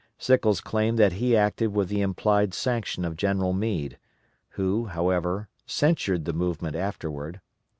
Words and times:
Sickles 0.17 0.61
claimed 0.61 0.97
that 0.97 1.11
he 1.11 1.37
acted 1.37 1.73
with 1.75 1.87
the 1.87 2.01
implied 2.01 2.55
sanction 2.55 3.05
of 3.05 3.15
General 3.15 3.53
Meade, 3.53 3.99
who, 4.57 4.85
however, 4.87 5.47
censured 5.67 6.25
the 6.25 6.33
movement 6.33 6.75
afterward. 6.75 7.39